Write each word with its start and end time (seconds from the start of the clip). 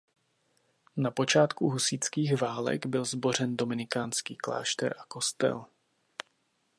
Na 0.97 1.11
počátku 1.11 1.69
husitských 1.69 2.41
válek 2.41 2.85
byl 2.85 3.05
zbořen 3.05 3.57
dominikánský 3.57 4.35
klášter 4.35 4.95
a 4.99 5.05
kostel. 5.07 5.65